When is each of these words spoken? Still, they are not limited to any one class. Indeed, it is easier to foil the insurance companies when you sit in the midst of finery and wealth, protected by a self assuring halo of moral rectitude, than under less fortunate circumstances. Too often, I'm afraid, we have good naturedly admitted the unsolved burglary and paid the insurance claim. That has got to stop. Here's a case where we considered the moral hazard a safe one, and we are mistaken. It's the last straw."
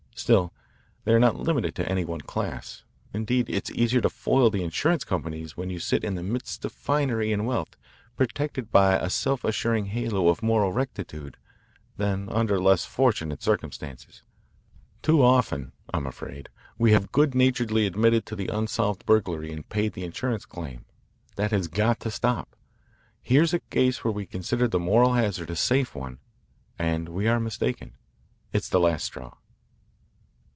Still, 0.13 0.53
they 1.03 1.13
are 1.13 1.19
not 1.19 1.39
limited 1.39 1.73
to 1.73 1.89
any 1.89 2.05
one 2.05 2.21
class. 2.21 2.83
Indeed, 3.11 3.49
it 3.49 3.71
is 3.71 3.75
easier 3.75 4.01
to 4.01 4.09
foil 4.09 4.51
the 4.51 4.61
insurance 4.63 5.03
companies 5.03 5.57
when 5.57 5.71
you 5.71 5.79
sit 5.79 6.03
in 6.03 6.13
the 6.13 6.21
midst 6.21 6.63
of 6.63 6.71
finery 6.73 7.33
and 7.33 7.47
wealth, 7.47 7.75
protected 8.15 8.71
by 8.71 8.99
a 8.99 9.09
self 9.09 9.43
assuring 9.43 9.87
halo 9.87 10.27
of 10.27 10.43
moral 10.43 10.71
rectitude, 10.73 11.37
than 11.97 12.29
under 12.29 12.59
less 12.59 12.85
fortunate 12.85 13.41
circumstances. 13.41 14.21
Too 15.01 15.23
often, 15.23 15.71
I'm 15.91 16.05
afraid, 16.05 16.49
we 16.77 16.91
have 16.91 17.11
good 17.11 17.33
naturedly 17.33 17.87
admitted 17.87 18.27
the 18.27 18.45
unsolved 18.55 19.07
burglary 19.07 19.51
and 19.51 19.67
paid 19.69 19.93
the 19.93 20.03
insurance 20.03 20.45
claim. 20.45 20.85
That 21.35 21.49
has 21.49 21.67
got 21.67 21.99
to 22.01 22.11
stop. 22.11 22.55
Here's 23.23 23.55
a 23.55 23.59
case 23.59 24.03
where 24.03 24.13
we 24.13 24.27
considered 24.27 24.69
the 24.69 24.77
moral 24.79 25.13
hazard 25.13 25.49
a 25.49 25.55
safe 25.55 25.95
one, 25.95 26.19
and 26.77 27.09
we 27.09 27.27
are 27.27 27.39
mistaken. 27.39 27.93
It's 28.53 28.69
the 28.69 28.79
last 28.79 29.05
straw." 29.05 29.35